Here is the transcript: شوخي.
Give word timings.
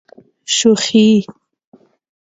شوخي. 0.55 1.07